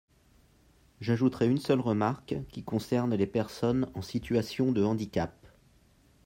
[0.99, 5.37] J’ajouterai une seule remarque, qui concerne les personnes en situation de handicap.